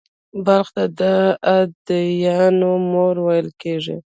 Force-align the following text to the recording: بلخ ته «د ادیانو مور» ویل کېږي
بلخ 0.45 0.67
ته 0.75 0.83
«د 0.99 1.01
ادیانو 1.57 2.71
مور» 2.91 3.15
ویل 3.25 3.47
کېږي 3.61 3.95